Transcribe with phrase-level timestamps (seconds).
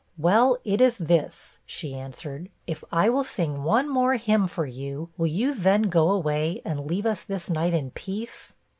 [0.17, 5.09] 'Well, it is this,' she answered; 'if I will sing one more hymn for you,
[5.15, 8.55] will you then go away, and leave us this night in peace?'